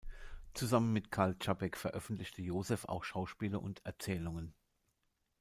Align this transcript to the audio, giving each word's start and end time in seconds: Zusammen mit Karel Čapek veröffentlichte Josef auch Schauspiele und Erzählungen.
Zusammen 0.55 0.93
mit 0.93 1.11
Karel 1.11 1.37
Čapek 1.37 1.77
veröffentlichte 1.77 2.41
Josef 2.41 2.85
auch 2.85 3.03
Schauspiele 3.03 3.59
und 3.59 3.85
Erzählungen. 3.85 4.55